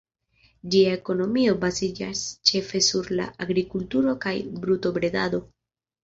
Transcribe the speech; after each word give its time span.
Ĝia 0.75 0.91
ekonomio 0.99 1.51
baziĝas 1.65 2.23
ĉefe 2.51 2.81
sur 2.85 3.09
la 3.19 3.27
agrikulturo 3.45 4.15
kaj 4.25 4.33
brutobredado. 4.63 5.41